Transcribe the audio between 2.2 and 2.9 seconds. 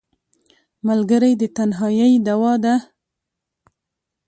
دواء ده